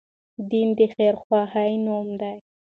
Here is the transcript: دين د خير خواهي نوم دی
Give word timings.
دين 0.49 0.67
د 0.77 0.81
خير 0.93 1.15
خواهي 1.23 1.73
نوم 1.85 2.07
دی 2.21 2.35